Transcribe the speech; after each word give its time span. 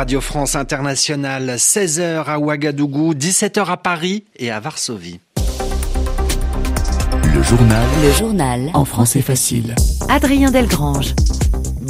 Radio 0.00 0.22
France 0.22 0.56
Internationale, 0.56 1.56
16h 1.58 2.24
à 2.24 2.38
Ouagadougou, 2.38 3.12
17h 3.12 3.66
à 3.66 3.76
Paris 3.76 4.24
et 4.34 4.50
à 4.50 4.58
Varsovie. 4.58 5.20
Le 7.34 7.42
journal. 7.42 7.86
Le 8.02 8.10
journal. 8.12 8.70
En 8.72 8.86
français 8.86 9.20
facile. 9.20 9.74
Adrien 10.08 10.50
Delgrange. 10.50 11.14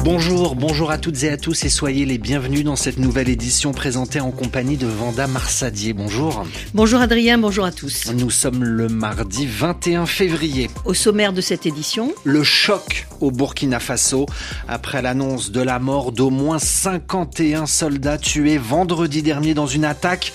Bonjour, 0.03 0.57
bonjour 0.57 0.91
à 0.91 0.97
toutes 0.97 1.25
et 1.25 1.29
à 1.29 1.37
tous 1.37 1.65
et 1.65 1.69
soyez 1.69 2.07
les 2.07 2.17
bienvenus 2.17 2.65
dans 2.65 2.75
cette 2.75 2.99
nouvelle 2.99 3.29
édition 3.29 3.73
présentée 3.73 4.19
en 4.19 4.31
compagnie 4.31 4.79
de 4.79 4.87
Vanda 4.87 5.27
Marsadier. 5.27 5.93
Bonjour. 5.93 6.47
Bonjour 6.73 7.03
Adrien, 7.03 7.37
bonjour 7.37 7.67
à 7.67 7.71
tous. 7.71 8.11
Nous 8.15 8.31
sommes 8.31 8.65
le 8.65 8.89
mardi 8.89 9.47
21 9.47 10.07
février. 10.07 10.71
Au 10.87 10.95
sommaire 10.95 11.35
de 11.35 11.43
cette 11.43 11.67
édition, 11.67 12.15
le 12.25 12.43
choc 12.43 13.09
au 13.21 13.31
Burkina 13.31 13.79
Faso 13.79 14.25
après 14.69 15.03
l'annonce 15.03 15.51
de 15.51 15.61
la 15.61 15.79
mort 15.79 16.13
d'au 16.13 16.31
moins 16.31 16.59
51 16.59 17.67
soldats 17.67 18.17
tués 18.17 18.57
vendredi 18.57 19.23
dernier 19.23 19.53
dans 19.53 19.67
une 19.67 19.85
attaque 19.85 20.33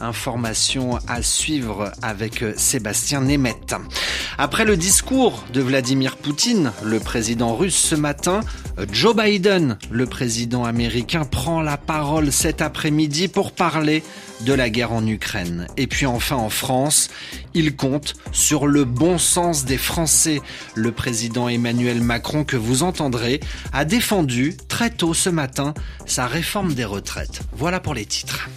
Information 0.00 0.98
à 1.06 1.22
suivre 1.22 1.92
avec 2.02 2.44
Sébastien 2.56 3.20
Nemeth. 3.20 3.74
Après 4.36 4.64
le 4.64 4.76
discours 4.76 5.44
de 5.52 5.60
Vladimir 5.60 6.16
Poutine, 6.16 6.72
le 6.82 6.98
président 6.98 7.54
russe 7.54 7.76
ce 7.76 7.94
matin, 7.94 8.40
Joe 8.90 9.14
Biden, 9.14 9.78
le 9.90 10.06
président 10.06 10.64
américain, 10.64 11.24
prend 11.24 11.62
la 11.62 11.76
parole 11.76 12.32
cet 12.32 12.60
après-midi 12.60 13.28
pour 13.28 13.52
parler 13.52 14.02
de 14.40 14.52
la 14.52 14.70
guerre 14.70 14.92
en 14.92 15.06
Ukraine. 15.06 15.66
Et 15.76 15.86
puis 15.86 16.06
enfin 16.06 16.36
en 16.36 16.50
France, 16.50 17.10
il 17.54 17.76
compte 17.76 18.14
sur 18.32 18.66
le 18.66 18.84
bon 18.84 19.18
sens 19.18 19.64
des 19.64 19.78
Français. 19.78 20.40
Le 20.74 20.92
président 20.92 21.48
Emmanuel 21.48 22.00
Macron, 22.00 22.44
que 22.44 22.56
vous 22.56 22.82
entendrez, 22.82 23.40
a 23.72 23.84
défendu 23.84 24.56
très 24.68 24.90
tôt 24.90 25.14
ce 25.14 25.30
matin 25.30 25.74
sa 26.06 26.26
réforme 26.26 26.74
des 26.74 26.84
retraites. 26.84 27.40
Voilà 27.56 27.80
pour 27.80 27.94
les 27.94 28.06
titres. 28.06 28.48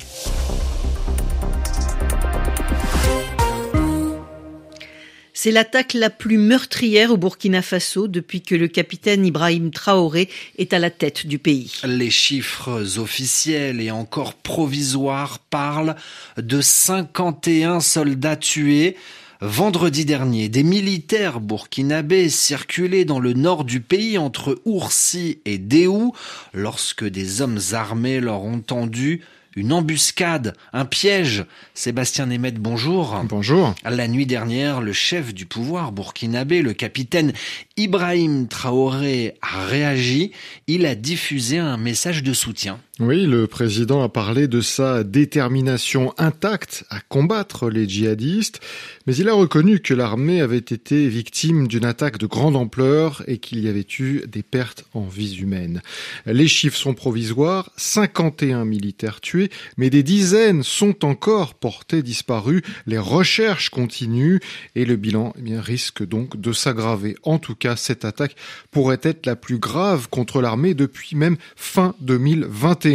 C'est 5.39 5.51
l'attaque 5.51 5.93
la 5.93 6.09
plus 6.09 6.39
meurtrière 6.39 7.11
au 7.11 7.17
Burkina 7.17 7.61
Faso 7.61 8.07
depuis 8.07 8.41
que 8.41 8.55
le 8.55 8.67
capitaine 8.67 9.23
Ibrahim 9.23 9.69
Traoré 9.69 10.29
est 10.57 10.73
à 10.73 10.79
la 10.79 10.89
tête 10.89 11.27
du 11.27 11.37
pays. 11.37 11.73
Les 11.83 12.09
chiffres 12.09 12.97
officiels 12.97 13.79
et 13.79 13.91
encore 13.91 14.33
provisoires 14.33 15.37
parlent 15.37 15.95
de 16.37 16.59
51 16.59 17.81
soldats 17.81 18.35
tués. 18.35 18.95
Vendredi 19.39 20.05
dernier, 20.05 20.49
des 20.49 20.63
militaires 20.63 21.39
burkinabés 21.39 22.29
circulaient 22.29 23.05
dans 23.05 23.19
le 23.19 23.33
nord 23.33 23.63
du 23.63 23.79
pays 23.79 24.17
entre 24.17 24.59
Oursi 24.65 25.41
et 25.45 25.59
Déou 25.59 26.13
lorsque 26.55 27.05
des 27.05 27.43
hommes 27.43 27.59
armés 27.73 28.19
leur 28.19 28.41
ont 28.41 28.61
tendu 28.61 29.21
une 29.57 29.73
embuscade, 29.73 30.55
un 30.71 30.85
piège. 30.85 31.43
Sébastien 31.73 32.27
Nemeth, 32.27 32.59
bonjour. 32.59 33.19
Bonjour. 33.27 33.73
La 33.83 34.07
nuit 34.07 34.27
dernière, 34.27 34.81
le 34.81 34.93
chef 34.93 35.33
du 35.33 35.47
pouvoir 35.47 35.91
burkinabé, 35.91 36.61
le 36.61 36.73
capitaine 36.73 37.33
Ibrahim 37.75 38.47
Traoré, 38.47 39.33
a 39.41 39.65
réagi. 39.65 40.31
Il 40.67 40.85
a 40.85 40.93
diffusé 40.93 41.57
un 41.57 41.77
message 41.77 42.21
de 42.21 42.33
soutien. 42.33 42.79
Oui, 42.99 43.27
le 43.27 43.45
président 43.45 44.01
a 44.01 44.09
parlé 44.09 44.47
de 44.47 44.59
sa 44.59 45.03
détermination 45.03 46.15
intacte 46.17 46.83
à 46.89 46.99
combattre 46.99 47.69
les 47.69 47.87
djihadistes, 47.87 48.59
mais 49.05 49.15
il 49.15 49.29
a 49.29 49.35
reconnu 49.35 49.81
que 49.81 49.93
l'armée 49.93 50.41
avait 50.41 50.57
été 50.57 51.07
victime 51.07 51.67
d'une 51.67 51.85
attaque 51.85 52.17
de 52.17 52.25
grande 52.25 52.55
ampleur 52.55 53.21
et 53.27 53.37
qu'il 53.37 53.59
y 53.59 53.67
avait 53.69 53.85
eu 53.99 54.23
des 54.25 54.41
pertes 54.41 54.85
en 54.95 55.03
vies 55.03 55.35
humaines. 55.35 55.83
Les 56.25 56.47
chiffres 56.47 56.75
sont 56.75 56.95
provisoires, 56.95 57.69
51 57.77 58.65
militaires 58.65 59.21
tués, 59.21 59.51
mais 59.77 59.91
des 59.91 60.01
dizaines 60.01 60.63
sont 60.63 61.05
encore 61.05 61.53
portés 61.53 62.01
disparus. 62.01 62.63
Les 62.87 62.97
recherches 62.97 63.69
continuent 63.69 64.39
et 64.73 64.85
le 64.85 64.95
bilan 64.95 65.35
eh 65.45 65.59
risque 65.59 66.03
donc 66.03 66.41
de 66.41 66.51
s'aggraver. 66.51 67.15
En 67.21 67.37
tout 67.37 67.55
cas, 67.55 67.75
cette 67.75 68.05
attaque 68.05 68.35
pourrait 68.71 69.01
être 69.03 69.27
la 69.27 69.35
plus 69.35 69.59
grave 69.59 70.09
contre 70.09 70.41
l'armée 70.41 70.73
depuis 70.73 71.15
même 71.15 71.37
fin 71.55 71.93
2021. 72.01 72.86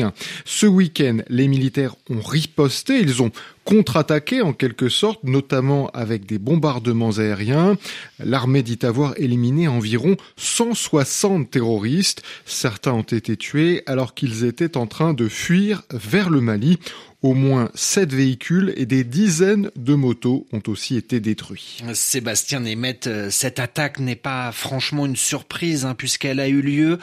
Ce 0.45 0.67
week-end, 0.67 1.19
les 1.29 1.49
militaires 1.49 1.97
ont 2.11 2.21
riposté, 2.21 2.99
ils 3.01 3.23
ont 3.23 3.31
contre-attaqué 3.65 4.43
en 4.43 4.53
quelque 4.53 4.89
sorte, 4.89 5.23
notamment 5.25 5.89
avec 5.91 6.27
des 6.27 6.39
bombardements 6.39 7.19
aériens. 7.19 7.77
L'armée 8.19 8.63
dit 8.63 8.79
avoir 8.83 9.15
éliminé 9.19 9.69
environ 9.69 10.17
160 10.37 11.51
terroristes. 11.51 12.23
Certains 12.45 12.93
ont 12.93 13.03
été 13.03 13.37
tués 13.37 13.83
alors 13.87 14.15
qu'ils 14.15 14.45
étaient 14.45 14.77
en 14.77 14.87
train 14.87 15.15
de 15.15 15.29
fuir 15.29 15.83
vers 15.93 16.31
le 16.31 16.41
Mali. 16.41 16.79
Au 17.23 17.35
moins 17.35 17.71
sept 17.77 18.13
véhicules 18.13 18.73
et 18.77 18.85
des 18.85 19.05
dizaines 19.05 19.71
de 19.77 19.95
motos 19.95 20.45
ont 20.53 20.63
aussi 20.67 20.97
été 20.97 21.21
détruits. 21.21 21.79
Sébastien 21.95 22.59
Nemeth, 22.59 23.07
euh, 23.07 23.31
cette 23.31 23.61
attaque 23.61 24.01
n'est 24.01 24.17
pas 24.17 24.51
franchement 24.51 25.07
une 25.07 25.15
surprise 25.15 25.85
hein, 25.85 25.95
puisqu'elle 25.95 26.41
a 26.41 26.49
eu 26.49 26.63
lieu 26.63 26.99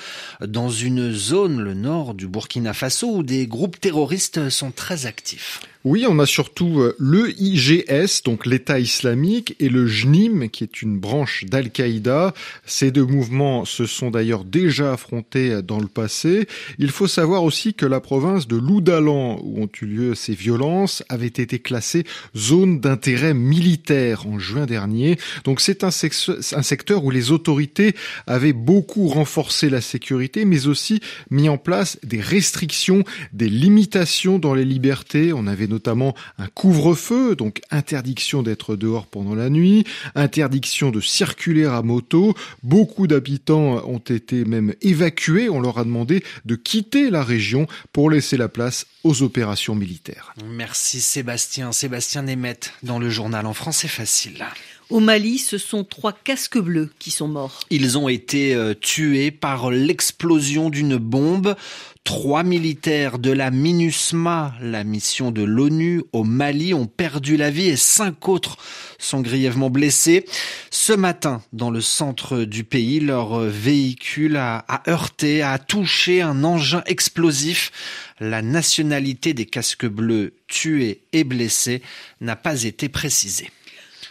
dans 0.46 0.70
une 0.70 1.14
zone, 1.14 1.62
le 1.62 1.74
nord 1.74 2.16
du 2.16 2.28
Burkina 2.28 2.74
Faso, 2.74 3.08
où 3.16 3.24
des 3.24 3.48
groupes 3.48 3.80
terroristes 3.80 4.50
sont 4.50 4.72
très 4.72 5.06
actifs. 5.06 5.62
Oui, 5.86 6.06
on 6.10 6.20
a 6.20 6.26
surtout 6.26 6.82
euh, 6.82 6.94
le 7.00 7.32
IGS, 7.40 8.24
donc 8.26 8.46
l'État 8.46 8.82
islamique, 8.82 9.56
et 9.62 9.70
le 9.70 9.88
JNIM, 9.88 10.50
qui 10.50 10.66
est 10.66 10.82
une 10.82 11.00
branche 11.00 11.46
d'Al-Qaïda. 11.46 12.34
Ces 12.66 12.92
deux 12.92 13.06
mouvements 13.06 13.64
se 13.64 13.86
sont 13.86 14.12
d'ailleurs 14.12 14.44
déjà 14.44 14.92
affrontés 14.92 15.62
dans 15.62 15.80
le 15.80 15.88
passé. 15.88 16.50
Il 16.80 16.92
faut 16.92 17.08
savoir 17.08 17.44
aussi 17.44 17.74
que 17.74 17.86
la 17.86 18.02
province 18.02 18.46
de 18.46 18.58
Loudalan, 18.58 19.40
où 19.42 19.64
ont 19.64 19.70
eu 19.82 19.86
lieu 19.86 20.09
ces 20.14 20.34
violences, 20.34 21.04
avait 21.10 21.28
été 21.28 21.60
classée 21.60 22.06
zone 22.36 22.80
d'intérêt 22.80 23.34
militaire 23.34 24.28
en 24.28 24.40
juin 24.40 24.66
dernier. 24.66 25.18
Donc 25.44 25.62
c'est 25.62 25.84
un 25.84 25.92
secteur 25.92 27.04
où 27.04 27.12
les 27.12 27.32
autorités 27.32 27.96
avaient 28.28 28.54
beaucoup 28.54 29.08
renforcé 29.08 29.70
la 29.70 29.82
sécurité, 29.82 30.46
mais 30.46 30.68
aussi 30.68 31.00
mis 31.30 31.50
en 31.50 31.58
place 31.58 31.98
des 32.04 32.22
restrictions, 32.22 33.04
des 33.34 33.50
limitations 33.50 34.40
dans 34.40 34.54
les 34.54 34.66
libertés. 34.66 35.34
On 35.34 35.48
avait 35.48 35.68
notamment 35.68 36.16
un 36.38 36.48
couvre-feu, 36.48 37.36
donc 37.36 37.62
interdiction 37.72 38.44
d'être 38.44 38.76
dehors 38.76 39.08
pendant 39.08 39.36
la 39.36 39.50
nuit, 39.50 39.86
interdiction 40.16 40.92
de 40.92 41.02
circuler 41.02 41.66
à 41.66 41.82
moto. 41.82 42.34
Beaucoup 42.64 43.08
d'habitants 43.08 43.88
ont 43.88 44.00
été 44.00 44.46
même 44.46 44.74
évacués. 44.82 45.50
On 45.50 45.60
leur 45.60 45.78
a 45.78 45.84
demandé 45.84 46.24
de 46.46 46.56
quitter 46.56 47.10
la 47.10 47.24
région 47.24 47.68
pour 47.94 48.10
laisser 48.10 48.38
la 48.38 48.48
place 48.48 48.86
aux 49.04 49.24
opérations 49.24 49.76
militaires. 49.76 49.99
Merci 50.44 51.02
Sébastien. 51.02 51.72
Sébastien 51.72 52.24
Nemeth 52.24 52.74
dans 52.84 53.00
le 53.00 53.10
journal 53.10 53.46
En 53.46 53.54
français 53.54 53.88
facile. 53.88 54.46
Au 54.90 55.00
Mali, 55.00 55.38
ce 55.38 55.60
sont 55.60 55.84
trois 55.84 56.14
casques 56.14 56.58
bleus 56.58 56.90
qui 56.98 57.12
sont 57.12 57.28
morts. 57.28 57.60
Ils 57.70 58.00
ont 58.00 58.10
été 58.10 58.56
euh, 58.56 58.74
tués 58.74 59.30
par 59.30 59.70
l'explosion 59.70 60.72
d'une 60.72 60.98
bombe. 60.98 61.56
Trois 62.04 62.42
militaires 62.42 63.20
de 63.20 63.30
la 63.30 63.52
MINUSMA, 63.52 64.56
la 64.60 64.84
mission 64.84 65.30
de 65.30 65.44
l'ONU 65.44 66.02
au 66.12 66.24
Mali, 66.24 66.74
ont 66.74 66.88
perdu 66.88 67.38
la 67.38 67.52
vie 67.52 67.68
et 67.68 67.76
cinq 67.76 68.28
autres 68.28 68.58
sont 68.98 69.22
grièvement 69.22 69.70
blessés. 69.70 70.26
Ce 70.72 70.94
matin, 70.94 71.44
dans 71.54 71.70
le 71.70 71.82
centre 71.82 72.40
du 72.40 72.64
pays, 72.64 73.00
leur 73.00 73.42
véhicule 73.42 74.38
a, 74.38 74.66
a 74.68 74.90
heurté, 74.90 75.44
a 75.44 75.60
touché 75.60 76.24
un 76.24 76.44
engin 76.44 76.82
explosif. 76.88 77.72
La 78.20 78.42
nationalité 78.42 79.36
des 79.36 79.46
casques 79.46 79.86
bleus 79.86 80.34
tués 80.48 81.02
et 81.14 81.24
blessés 81.24 81.84
n'a 82.22 82.36
pas 82.36 82.64
été 82.64 82.90
précisée. 82.90 83.52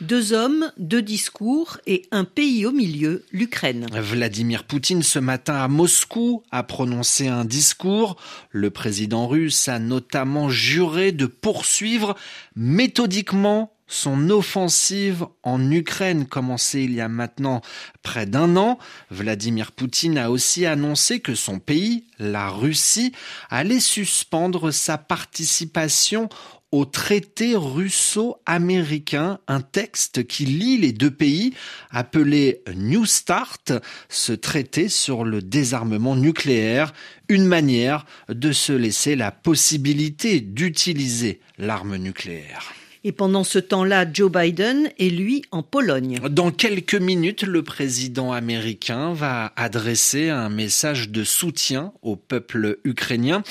Deux 0.00 0.32
hommes, 0.32 0.70
deux 0.78 1.02
discours 1.02 1.78
et 1.84 2.06
un 2.12 2.22
pays 2.22 2.64
au 2.66 2.70
milieu, 2.70 3.24
l'Ukraine. 3.32 3.88
Vladimir 3.90 4.62
Poutine 4.62 5.02
ce 5.02 5.18
matin 5.18 5.56
à 5.56 5.66
Moscou 5.66 6.44
a 6.52 6.62
prononcé 6.62 7.26
un 7.26 7.44
discours. 7.44 8.16
Le 8.52 8.70
président 8.70 9.26
russe 9.26 9.66
a 9.66 9.80
notamment 9.80 10.50
juré 10.50 11.10
de 11.10 11.26
poursuivre 11.26 12.14
méthodiquement 12.54 13.72
son 13.88 14.30
offensive 14.30 15.26
en 15.42 15.70
Ukraine 15.70 16.26
commencée 16.26 16.82
il 16.82 16.94
y 16.94 17.00
a 17.00 17.08
maintenant 17.08 17.62
près 18.02 18.26
d'un 18.26 18.56
an. 18.56 18.78
Vladimir 19.10 19.72
Poutine 19.72 20.18
a 20.18 20.30
aussi 20.30 20.66
annoncé 20.66 21.20
que 21.20 21.34
son 21.34 21.58
pays, 21.58 22.04
la 22.18 22.50
Russie, 22.50 23.12
allait 23.50 23.80
suspendre 23.80 24.70
sa 24.70 24.98
participation 24.98 26.28
au 26.70 26.84
traité 26.84 27.56
russo-américain, 27.56 29.38
un 29.48 29.60
texte 29.60 30.26
qui 30.26 30.44
lie 30.44 30.76
les 30.76 30.92
deux 30.92 31.10
pays, 31.10 31.54
appelé 31.90 32.62
New 32.74 33.06
Start, 33.06 33.72
ce 34.08 34.32
traité 34.32 34.88
sur 34.88 35.24
le 35.24 35.40
désarmement 35.40 36.16
nucléaire, 36.16 36.92
une 37.28 37.46
manière 37.46 38.04
de 38.28 38.52
se 38.52 38.72
laisser 38.72 39.16
la 39.16 39.30
possibilité 39.30 40.40
d'utiliser 40.40 41.40
l'arme 41.58 41.96
nucléaire. 41.96 42.72
Et 43.04 43.12
pendant 43.12 43.44
ce 43.44 43.58
temps-là, 43.58 44.06
Joe 44.12 44.30
Biden 44.30 44.90
est 44.98 45.08
lui 45.08 45.42
en 45.52 45.62
Pologne. 45.62 46.18
Dans 46.28 46.50
quelques 46.50 46.96
minutes, 46.96 47.44
le 47.44 47.62
président 47.62 48.32
américain 48.32 49.14
va 49.14 49.52
adresser 49.56 50.28
un 50.28 50.48
message 50.48 51.08
de 51.08 51.22
soutien 51.24 51.92
au 52.02 52.16
peuple 52.16 52.78
ukrainien. 52.84 53.42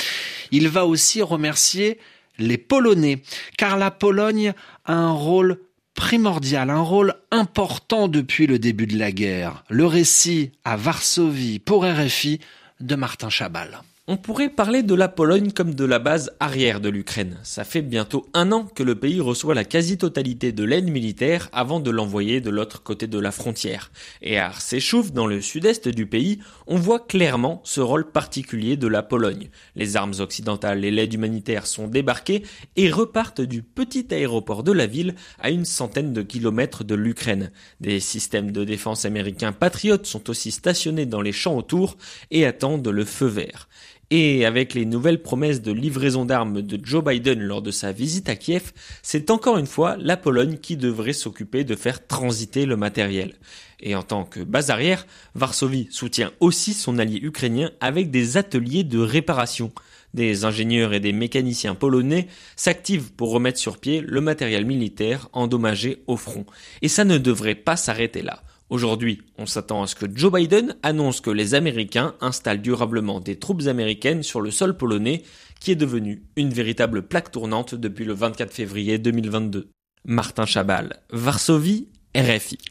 Il 0.52 0.68
va 0.68 0.86
aussi 0.86 1.22
remercier 1.22 1.98
les 2.38 2.58
Polonais, 2.58 3.22
car 3.58 3.78
la 3.78 3.92
Pologne 3.92 4.54
a 4.86 4.94
un 4.94 5.12
rôle 5.12 5.60
primordial, 5.94 6.70
un 6.70 6.82
rôle 6.82 7.16
important 7.32 8.08
depuis 8.08 8.48
le 8.48 8.60
début 8.60 8.88
de 8.88 8.98
la 8.98 9.12
guerre. 9.12 9.64
Le 9.70 9.86
récit 9.86 10.52
à 10.64 10.78
Varsovie 10.78 11.60
pour 11.60 11.84
RFI 11.84 12.40
de 12.80 12.96
Martin 12.96 13.30
Chabal. 13.30 13.82
On 14.10 14.16
pourrait 14.16 14.48
parler 14.48 14.84
de 14.84 14.96
la 14.96 15.10
Pologne 15.10 15.52
comme 15.52 15.76
de 15.76 15.84
la 15.84 16.00
base 16.00 16.32
arrière 16.40 16.80
de 16.80 16.88
l'Ukraine. 16.88 17.38
Ça 17.44 17.66
fait 17.66 17.82
bientôt 17.82 18.26
un 18.34 18.54
an 18.54 18.64
que 18.64 18.82
le 18.82 18.96
pays 18.96 19.20
reçoit 19.20 19.54
la 19.54 19.66
quasi-totalité 19.66 20.54
de 20.54 20.64
l'aide 20.64 20.90
militaire 20.90 21.50
avant 21.52 21.82
de 21.82 21.92
l'envoyer 21.92 22.40
de 22.40 22.50
l'autre 22.50 22.82
côté 22.84 23.08
de 23.08 23.20
la 23.20 23.34
frontière. 23.34 23.92
Et 24.22 24.38
à 24.38 24.46
Arséchouf, 24.46 25.12
dans 25.12 25.28
le 25.28 25.42
sud-est 25.42 25.90
du 25.90 26.06
pays, 26.06 26.40
on 26.68 26.78
voit 26.78 27.02
clairement 27.02 27.60
ce 27.66 27.82
rôle 27.82 28.10
particulier 28.10 28.78
de 28.78 28.88
la 28.88 29.04
Pologne. 29.04 29.50
Les 29.76 29.98
armes 29.98 30.14
occidentales 30.20 30.86
et 30.86 30.92
l'aide 30.92 31.14
humanitaire 31.14 31.68
sont 31.68 31.90
débarquées 31.90 32.44
et 32.78 32.90
repartent 32.90 33.42
du 33.42 33.62
petit 33.62 34.08
aéroport 34.12 34.64
de 34.64 34.72
la 34.72 34.88
ville 34.88 35.16
à 35.38 35.50
une 35.50 35.66
centaine 35.66 36.14
de 36.14 36.22
kilomètres 36.22 36.86
de 36.86 36.96
l'Ukraine. 36.96 37.52
Des 37.82 38.00
systèmes 38.00 38.54
de 38.54 38.64
défense 38.64 39.04
américains 39.04 39.52
patriotes 39.52 40.06
sont 40.06 40.30
aussi 40.30 40.52
stationnés 40.52 41.06
dans 41.06 41.22
les 41.22 41.34
champs 41.34 41.58
autour 41.58 41.98
et 42.32 42.46
attendent 42.46 42.88
le 42.88 43.04
feu 43.04 43.28
vert. 43.28 43.68
Et 44.10 44.46
avec 44.46 44.74
les 44.74 44.86
nouvelles 44.86 45.22
promesses 45.22 45.62
de 45.62 45.74
livraison 45.74 46.24
d'armes 46.24 46.62
de 46.62 46.80
Joe 46.82 47.04
Biden 47.04 47.42
lors 47.42 47.62
de 47.62 47.72
sa 47.72 47.92
visite 47.92 48.30
à 48.30 48.38
Kiev, 48.38 48.72
c'est 49.02 49.30
encore 49.32 49.58
une 49.58 49.68
fois 49.68 49.98
la 49.98 50.16
Pologne 50.16 50.60
qui 50.62 50.78
devrait 50.78 51.12
s'occuper 51.12 51.66
de 51.66 51.76
faire 51.76 52.08
transiter 52.08 52.66
le 52.66 52.78
matériel. 52.78 53.34
Et 53.82 53.96
en 53.96 54.04
tant 54.04 54.24
que 54.24 54.40
base 54.40 54.70
arrière, 54.70 55.06
Varsovie 55.36 55.90
soutient 55.92 56.32
aussi 56.40 56.74
son 56.74 57.00
allié 57.00 57.20
ukrainien 57.22 57.72
avec 57.82 58.10
des 58.10 58.38
ateliers 58.38 58.86
de 58.86 59.00
réparation. 59.00 59.74
Des 60.14 60.46
ingénieurs 60.46 60.94
et 60.94 61.02
des 61.02 61.12
mécaniciens 61.12 61.76
polonais 61.76 62.28
s'activent 62.56 63.12
pour 63.12 63.32
remettre 63.32 63.60
sur 63.60 63.78
pied 63.78 64.00
le 64.00 64.22
matériel 64.22 64.66
militaire 64.66 65.28
endommagé 65.34 66.02
au 66.08 66.16
front. 66.16 66.46
Et 66.82 66.88
ça 66.88 67.04
ne 67.04 67.18
devrait 67.18 67.56
pas 67.56 67.76
s'arrêter 67.76 68.22
là. 68.22 68.42
Aujourd'hui, 68.70 69.22
on 69.38 69.46
s'attend 69.46 69.84
à 69.84 69.88
ce 69.88 69.96
que 69.96 70.06
Joe 70.14 70.32
Biden 70.32 70.76
annonce 70.84 71.22
que 71.22 71.30
les 71.30 71.56
Américains 71.56 72.16
installent 72.20 72.62
durablement 72.62 73.22
des 73.22 73.38
troupes 73.38 73.68
américaines 73.68 74.24
sur 74.24 74.42
le 74.42 74.52
sol 74.52 74.76
polonais, 74.76 75.24
qui 75.62 75.72
est 75.72 75.76
devenu 75.76 76.24
une 76.36 76.50
véritable 76.50 77.08
plaque 77.08 77.32
tournante 77.32 77.76
depuis 77.76 78.04
le 78.04 78.14
24 78.14 78.52
février 78.52 78.98
2022. 78.98 79.70
Martin 80.04 80.46
Chabal, 80.46 81.02
Varsovie, 81.12 81.88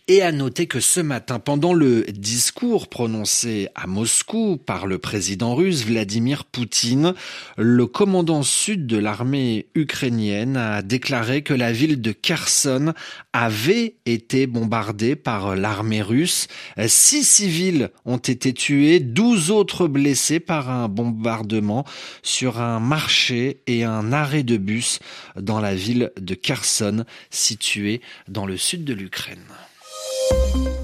Et 0.08 0.22
à 0.22 0.32
noter 0.32 0.66
que 0.66 0.80
ce 0.80 0.98
matin, 0.98 1.38
pendant 1.38 1.72
le 1.72 2.02
discours 2.10 2.88
prononcé 2.88 3.68
à 3.76 3.86
Moscou 3.86 4.56
par 4.56 4.88
le 4.88 4.98
président 4.98 5.54
russe 5.54 5.84
Vladimir 5.84 6.44
Poutine, 6.44 7.14
le 7.56 7.86
commandant 7.86 8.42
sud 8.42 8.88
de 8.88 8.96
l'armée 8.96 9.66
ukrainienne 9.76 10.56
a 10.56 10.82
déclaré 10.82 11.42
que 11.42 11.54
la 11.54 11.70
ville 11.70 12.00
de 12.00 12.10
Kherson 12.10 12.92
avait 13.32 13.94
été 14.04 14.48
bombardée 14.48 15.14
par 15.14 15.54
l'armée 15.54 16.02
russe. 16.02 16.48
Six 16.84 17.22
civils 17.22 17.90
ont 18.04 18.16
été 18.16 18.52
tués, 18.52 18.98
douze 18.98 19.52
autres 19.52 19.86
blessés 19.86 20.40
par 20.40 20.70
un 20.70 20.88
bombardement 20.88 21.84
sur 22.24 22.60
un 22.60 22.80
marché 22.80 23.60
et 23.68 23.84
un 23.84 24.12
arrêt 24.12 24.42
de 24.42 24.56
bus 24.56 24.98
dans 25.40 25.60
la 25.60 25.76
ville 25.76 26.10
de 26.20 26.34
Kherson, 26.34 27.04
située 27.30 28.00
dans 28.26 28.46
le 28.46 28.56
sud 28.56 28.82
de 28.82 28.92
l'Ukraine. 28.92 29.35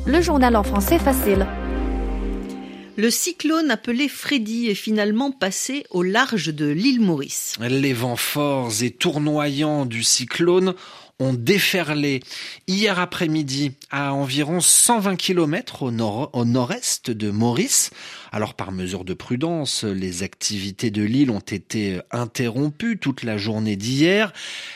Le 0.06 0.20
journal 0.20 0.56
en 0.56 0.62
français 0.62 0.98
facile. 0.98 1.46
Le 2.96 3.08
cyclone 3.08 3.70
appelé 3.70 4.08
Freddy 4.08 4.68
est 4.68 4.74
finalement 4.74 5.30
passé 5.30 5.84
au 5.90 6.02
large 6.02 6.48
de 6.48 6.66
l'île 6.66 7.00
Maurice. 7.00 7.56
Les 7.60 7.94
vents 7.94 8.16
forts 8.16 8.82
et 8.82 8.90
tournoyants 8.90 9.86
du 9.86 10.02
cyclone 10.02 10.74
ont 11.22 11.32
déferlé 11.32 12.20
hier 12.66 12.98
après-midi 12.98 13.72
à 13.90 14.12
environ 14.12 14.60
120 14.60 15.16
km 15.16 15.84
au 15.84 15.90
nord, 15.90 16.30
au 16.32 16.44
nord-est 16.44 17.10
de 17.10 17.30
Maurice. 17.30 17.90
Alors 18.34 18.54
par 18.54 18.72
mesure 18.72 19.04
de 19.04 19.12
prudence, 19.12 19.84
les 19.84 20.22
activités 20.22 20.90
de 20.90 21.02
l'île 21.02 21.30
ont 21.30 21.38
été 21.38 22.00
interrompues 22.10 22.98
toute 22.98 23.24
la 23.24 23.36
journée 23.36 23.76
d'hier. 23.76 24.32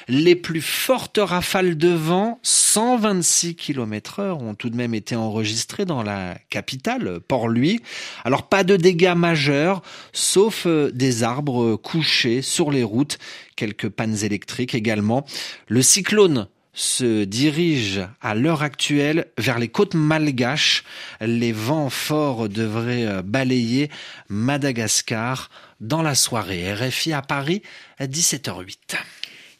Les 0.08 0.36
plus 0.36 0.60
fortes 0.60 1.18
rafales 1.18 1.78
de 1.78 1.88
vent, 1.88 2.38
126 2.42 3.54
km 3.54 4.20
heure, 4.20 4.42
ont 4.42 4.54
tout 4.54 4.68
de 4.68 4.76
même 4.76 4.94
été 4.94 5.16
enregistrées 5.16 5.86
dans 5.86 6.02
la 6.02 6.36
capitale, 6.50 7.20
Port-Louis. 7.26 7.80
Alors 8.24 8.46
pas 8.46 8.62
de 8.62 8.76
dégâts 8.76 9.14
majeurs, 9.16 9.80
sauf 10.12 10.66
des 10.66 11.22
arbres 11.22 11.76
couchés 11.76 12.42
sur 12.42 12.70
les 12.70 12.82
routes, 12.82 13.18
quelques 13.56 13.88
pannes 13.88 14.18
électriques 14.22 14.74
également. 14.74 15.24
Le 15.66 15.80
cyclone 15.80 16.35
se 16.76 17.24
dirige 17.24 18.02
à 18.20 18.34
l'heure 18.34 18.62
actuelle 18.62 19.26
vers 19.38 19.58
les 19.58 19.68
côtes 19.68 19.94
malgaches. 19.94 20.84
Les 21.20 21.50
vents 21.50 21.90
forts 21.90 22.48
devraient 22.50 23.06
euh, 23.06 23.22
balayer 23.22 23.90
Madagascar 24.28 25.50
dans 25.80 26.02
la 26.02 26.14
soirée. 26.14 26.72
RFI 26.74 27.14
à 27.14 27.22
Paris 27.22 27.62
à 27.98 28.06
17h08. 28.06 28.98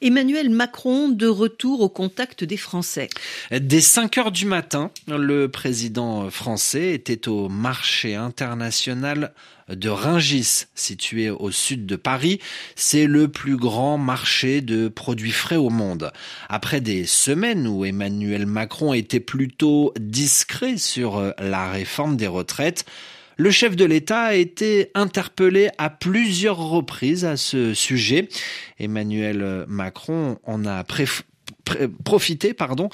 Emmanuel 0.03 0.51
Macron 0.51 1.09
de 1.09 1.27
retour 1.27 1.81
au 1.81 1.89
contact 1.89 2.45
des 2.45 2.59
Français. 2.59 3.09
Dès 3.51 3.81
5 3.81 4.19
heures 4.19 4.33
du 4.33 4.45
matin, 4.45 4.91
le 5.09 5.49
président 5.49 6.29
français 6.29 6.93
était 6.93 7.29
au 7.29 7.49
marché 7.49 8.15
international 8.15 9.33
de 9.69 9.89
Ringis, 9.89 10.67
situé 10.75 11.31
au 11.31 11.51
sud 11.51 11.87
de 11.87 11.97
Paris. 11.97 12.41
C'est 12.77 13.07
le 13.07 13.29
plus 13.29 13.57
grand 13.57 13.99
marché 13.99 14.61
de 14.61 14.89
produits 14.89 15.33
frais 15.33 15.57
au 15.57 15.71
monde. 15.71 16.13
Après 16.49 16.81
des 16.81 17.07
semaines 17.07 17.67
où 17.67 17.85
Emmanuel 17.85 18.47
Macron 18.47 18.93
était 18.93 19.19
plutôt 19.19 19.93
discret 19.99 20.77
sur 20.77 21.33
la 21.39 21.71
réforme 21.71 22.17
des 22.17 22.29
retraites, 22.29 22.85
le 23.37 23.51
chef 23.51 23.77
de 23.77 23.85
l'État 23.85 24.23
a 24.23 24.35
été 24.35 24.91
interpellé 24.95 25.69
à 25.79 25.91
plusieurs 25.91 26.59
reprises 26.59 27.25
à 27.25 27.37
ce 27.37 27.75
sujet. 27.75 28.29
Emmanuel 28.79 29.65
Macron 29.69 30.39
en 30.45 30.65
a 30.65 30.85
profité 32.05 32.55
pardon, 32.55 32.89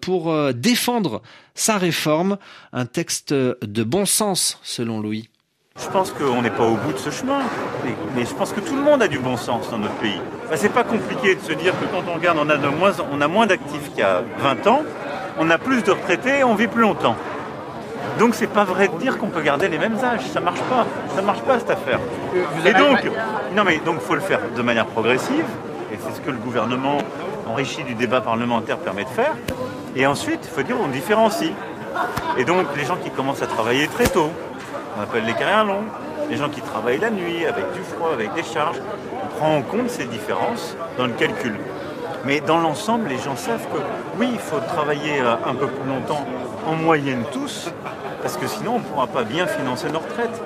pour 0.00 0.52
défendre 0.54 1.22
sa 1.54 1.78
réforme, 1.78 2.38
un 2.72 2.86
texte 2.86 3.32
de 3.34 3.82
bon 3.82 4.06
sens 4.06 4.58
selon 4.62 5.00
Louis. 5.00 5.28
Je 5.76 5.88
pense 5.88 6.12
qu'on 6.12 6.40
n'est 6.40 6.50
pas 6.50 6.64
au 6.64 6.76
bout 6.76 6.92
de 6.92 6.98
ce 6.98 7.10
chemin, 7.10 7.42
mais, 8.14 8.24
je 8.24 8.32
pense 8.34 8.52
que 8.52 8.60
tout 8.60 8.76
le 8.76 8.82
monde 8.82 9.02
a 9.02 9.08
du 9.08 9.18
bon 9.18 9.36
sens 9.36 9.68
dans 9.70 9.78
notre 9.78 9.96
pays. 9.96 10.20
Enfin, 10.44 10.54
c'est 10.56 10.72
pas 10.72 10.84
compliqué 10.84 11.34
de 11.34 11.40
se 11.40 11.52
dire 11.52 11.72
que 11.80 11.86
quand 11.86 12.04
on 12.08 12.14
regarde, 12.14 12.38
on 12.40 12.48
a, 12.48 12.56
moins, 12.70 13.28
moins 13.28 13.46
d'actifs 13.46 13.90
qu'il 13.90 13.98
y 13.98 14.02
a 14.02 14.22
20 14.38 14.66
ans, 14.68 14.84
on 15.36 15.50
a 15.50 15.58
plus 15.58 15.82
de 15.82 15.90
retraités, 15.90 16.44
on 16.44 16.54
vit 16.54 16.68
plus 16.68 16.82
longtemps. 16.82 17.16
Donc 18.18 18.34
c'est 18.34 18.46
pas 18.46 18.64
vrai 18.64 18.88
de 18.88 18.96
dire 18.98 19.18
qu'on 19.18 19.28
peut 19.28 19.42
garder 19.42 19.68
les 19.68 19.78
mêmes 19.78 19.98
âges, 20.02 20.26
ça 20.32 20.40
marche 20.40 20.60
pas, 20.62 20.86
ça 21.14 21.22
marche 21.22 21.42
pas 21.42 21.58
cette 21.58 21.70
affaire. 21.70 21.98
Et 22.64 22.72
donc, 22.72 22.98
non 23.54 23.64
mais 23.64 23.78
donc 23.78 24.00
faut 24.00 24.14
le 24.14 24.20
faire 24.20 24.40
de 24.56 24.62
manière 24.62 24.86
progressive, 24.86 25.44
et 25.92 25.98
c'est 26.00 26.16
ce 26.16 26.20
que 26.20 26.30
le 26.30 26.38
gouvernement 26.38 26.98
enrichi 27.48 27.82
du 27.82 27.94
débat 27.94 28.20
parlementaire 28.20 28.78
permet 28.78 29.04
de 29.04 29.10
faire. 29.10 29.34
Et 29.96 30.06
ensuite, 30.06 30.40
il 30.44 30.50
faut 30.50 30.62
dire 30.62 30.76
on 30.82 30.88
différencie. 30.88 31.52
Et 32.38 32.44
donc 32.44 32.66
les 32.76 32.84
gens 32.84 32.96
qui 32.96 33.10
commencent 33.10 33.42
à 33.42 33.46
travailler 33.46 33.88
très 33.88 34.06
tôt, 34.06 34.30
on 34.96 35.02
appelle 35.02 35.24
les 35.24 35.34
carrières 35.34 35.64
longues, 35.64 35.86
les 36.30 36.36
gens 36.36 36.48
qui 36.48 36.60
travaillent 36.60 37.00
la 37.00 37.10
nuit 37.10 37.44
avec 37.46 37.72
du 37.72 37.80
froid, 37.80 38.10
avec 38.12 38.32
des 38.34 38.42
charges, 38.42 38.78
on 39.22 39.26
prend 39.36 39.56
en 39.56 39.62
compte 39.62 39.90
ces 39.90 40.04
différences 40.04 40.76
dans 40.96 41.06
le 41.06 41.12
calcul. 41.12 41.56
Mais 42.24 42.40
dans 42.40 42.58
l'ensemble, 42.58 43.08
les 43.08 43.18
gens 43.18 43.36
savent 43.36 43.66
que 43.66 43.78
oui, 44.18 44.28
il 44.32 44.38
faut 44.38 44.58
travailler 44.60 45.20
un 45.20 45.54
peu 45.54 45.66
plus 45.66 45.88
longtemps, 45.88 46.24
en 46.66 46.74
moyenne 46.74 47.22
tous, 47.32 47.70
parce 48.24 48.38
que 48.38 48.48
sinon 48.48 48.76
on 48.76 48.78
ne 48.78 48.84
pourra 48.84 49.06
pas 49.06 49.22
bien 49.22 49.46
financer 49.46 49.90
nos 49.90 49.98
retraites. 49.98 50.40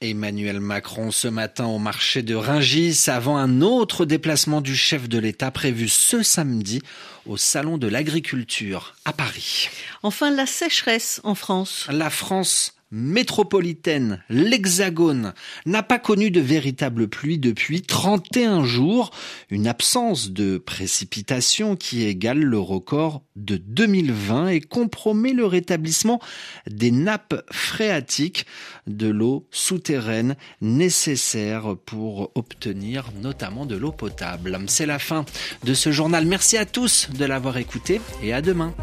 Emmanuel 0.00 0.58
Macron 0.58 1.12
ce 1.12 1.28
matin 1.28 1.66
au 1.66 1.78
marché 1.78 2.24
de 2.24 2.34
Ringis 2.34 3.04
avant 3.06 3.36
un 3.36 3.60
autre 3.60 4.04
déplacement 4.04 4.60
du 4.60 4.74
chef 4.74 5.08
de 5.08 5.16
l'État 5.16 5.52
prévu 5.52 5.88
ce 5.88 6.24
samedi 6.24 6.82
au 7.26 7.36
Salon 7.36 7.78
de 7.78 7.86
l'Agriculture 7.86 8.94
à 9.04 9.12
Paris. 9.12 9.68
Enfin, 10.02 10.32
la 10.32 10.46
sécheresse 10.46 11.20
en 11.22 11.36
France. 11.36 11.86
La 11.88 12.10
France 12.10 12.74
métropolitaine, 12.90 14.22
l'Hexagone, 14.28 15.32
n'a 15.66 15.82
pas 15.82 15.98
connu 15.98 16.30
de 16.30 16.40
véritable 16.40 17.08
pluie 17.08 17.38
depuis 17.38 17.82
31 17.82 18.64
jours, 18.64 19.10
une 19.50 19.66
absence 19.66 20.30
de 20.30 20.58
précipitation 20.58 21.76
qui 21.76 22.04
égale 22.04 22.40
le 22.40 22.58
record 22.58 23.22
de 23.36 23.56
2020 23.56 24.48
et 24.48 24.60
compromet 24.60 25.32
le 25.32 25.46
rétablissement 25.46 26.20
des 26.68 26.90
nappes 26.90 27.44
phréatiques 27.50 28.46
de 28.86 29.08
l'eau 29.08 29.46
souterraine 29.50 30.36
nécessaire 30.60 31.76
pour 31.86 32.32
obtenir 32.34 33.10
notamment 33.20 33.66
de 33.66 33.76
l'eau 33.76 33.92
potable. 33.92 34.58
C'est 34.66 34.86
la 34.86 34.98
fin 34.98 35.24
de 35.64 35.74
ce 35.74 35.92
journal. 35.92 36.26
Merci 36.26 36.56
à 36.56 36.66
tous 36.66 37.08
de 37.10 37.24
l'avoir 37.24 37.56
écouté 37.56 38.00
et 38.22 38.32
à 38.32 38.42
demain. 38.42 38.74